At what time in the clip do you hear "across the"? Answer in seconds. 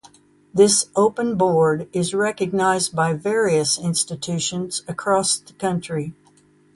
4.87-5.53